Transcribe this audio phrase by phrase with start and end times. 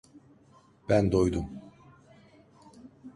[0.89, 1.49] Ben doydum.